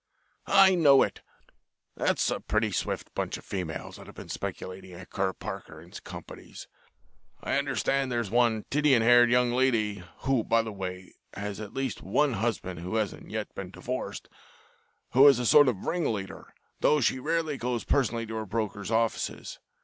"I 0.47 0.73
know 0.73 1.03
it. 1.03 1.21
That's 1.95 2.31
a 2.31 2.39
pretty 2.39 2.71
swift 2.71 3.13
bunch 3.13 3.37
of 3.37 3.45
females 3.45 3.97
that 3.97 4.07
have 4.07 4.15
been 4.15 4.29
speculating 4.29 4.93
at 4.93 5.11
Kerr 5.11 5.31
Parker 5.31 5.87
& 6.03 6.03
Co.'s. 6.03 6.67
I 7.43 7.59
understand 7.59 8.11
there's 8.11 8.31
one 8.31 8.65
Titian 8.71 9.03
haired 9.03 9.29
young 9.29 9.51
lady 9.51 10.03
who, 10.21 10.43
by 10.43 10.63
the 10.63 10.73
way, 10.73 11.13
has 11.35 11.59
at 11.59 11.75
least 11.75 12.01
one 12.01 12.33
husband 12.33 12.79
who 12.79 12.95
hasn't 12.95 13.29
yet 13.29 13.53
been 13.53 13.69
divorced 13.69 14.27
who 15.11 15.27
is 15.27 15.37
a 15.37 15.45
sort 15.45 15.67
of 15.67 15.85
ringleader, 15.85 16.51
though 16.79 16.99
she 16.99 17.19
rarely 17.19 17.57
goes 17.57 17.83
personally 17.83 18.25
to 18.25 18.33
her 18.37 18.47
brokers' 18.47 18.89
offices. 18.89 19.59